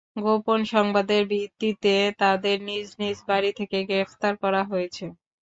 গোপন 0.17 0.59
সংবাদের 0.73 1.21
ভিত্তিতে 1.31 1.93
তাঁদের 2.19 2.57
নিজ 2.69 2.87
নিজ 2.99 3.17
বাড়ি 3.29 3.51
থেকে 3.59 3.77
গ্রেপ্তার 3.89 4.33
করা 4.43 4.61
হয়েছে। 4.63 5.05